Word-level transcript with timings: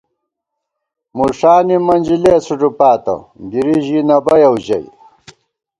مُݭانی 1.17 1.77
منجلېس 1.87 2.47
ݫُپاتہ، 2.59 3.15
گِری 3.51 3.77
ژی 3.85 3.99
نہ 4.07 4.17
بَیَؤ 4.25 4.55
ژَئی 4.65 4.87